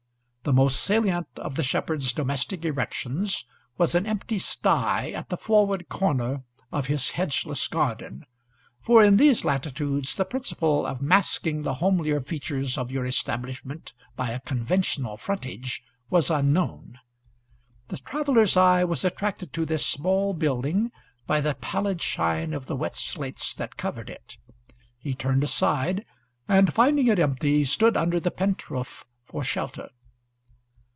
[0.43, 3.45] The most salient of the shepherd's domestic erections
[3.77, 8.25] was an empty sty at the forward corner of his hedgeless garden,
[8.81, 14.31] for in these latitudes the principle of masking the homelier features of your establishment by
[14.31, 16.97] a conventional frontage was unknown.
[17.89, 20.91] The traveller's eye was attracted to this small building
[21.27, 24.39] by the pallid shine of the wet slates that covered it.
[24.97, 26.03] He turned aside,
[26.47, 29.89] and, finding it empty, stood under the pentroof for shelter.